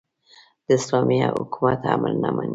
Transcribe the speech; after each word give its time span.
د 0.65 0.67
اسلامي 0.77 1.17
حکومت 1.37 1.81
امر 1.93 2.11
نه 2.23 2.29
مني. 2.35 2.49